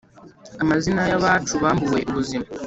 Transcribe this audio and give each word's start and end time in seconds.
Amazina 0.63 1.01
y'abacu 1.11 1.53
bambuwe 1.63 1.99
ubuzima 2.09 2.47